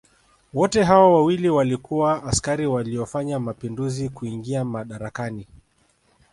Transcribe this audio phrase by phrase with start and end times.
[0.53, 5.47] Wote hao wawili walikuwa askari waliofanya mapinduzi kuingia madarakani